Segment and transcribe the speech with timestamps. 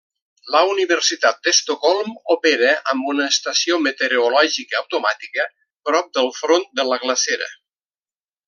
[0.53, 5.47] La Universitat d'Estocolm opera amb una estació meteorològica automàtica
[5.91, 7.55] prop del front de la glacera.